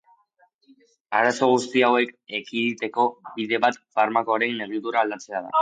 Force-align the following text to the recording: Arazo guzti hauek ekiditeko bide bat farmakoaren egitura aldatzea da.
Arazo 1.17 1.49
guzti 1.51 1.83
hauek 1.89 2.09
ekiditeko 2.39 3.07
bide 3.37 3.63
bat 3.67 3.81
farmakoaren 3.99 4.69
egitura 4.69 5.07
aldatzea 5.07 5.47
da. 5.49 5.49